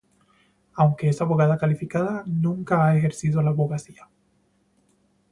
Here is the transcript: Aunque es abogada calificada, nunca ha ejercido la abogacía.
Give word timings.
Aunque 0.73 1.09
es 1.09 1.21
abogada 1.21 1.59
calificada, 1.59 2.23
nunca 2.25 2.87
ha 2.87 2.97
ejercido 2.97 3.39
la 3.43 3.51
abogacía. 3.51 4.09